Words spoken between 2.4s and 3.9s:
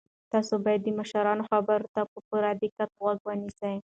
دقت غوږ ونیسئ.